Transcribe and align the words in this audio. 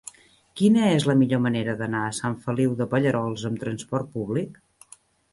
Quina 0.59 0.85
és 0.93 1.03
la 1.09 1.15
millor 1.17 1.41
manera 1.45 1.75
d'anar 1.81 1.99
a 2.05 2.15
Sant 2.19 2.37
Feliu 2.45 2.73
de 2.79 2.87
Pallerols 2.93 3.43
amb 3.51 3.61
trasport 3.65 4.09
públic? 4.15 4.57